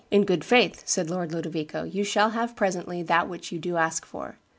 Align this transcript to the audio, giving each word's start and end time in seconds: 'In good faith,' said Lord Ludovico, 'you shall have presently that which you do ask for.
'In 0.09 0.25
good 0.25 0.43
faith,' 0.43 0.81
said 0.87 1.11
Lord 1.11 1.31
Ludovico, 1.31 1.83
'you 1.83 2.03
shall 2.03 2.31
have 2.31 2.55
presently 2.55 3.03
that 3.03 3.29
which 3.29 3.51
you 3.51 3.59
do 3.59 3.77
ask 3.77 4.03
for. 4.03 4.39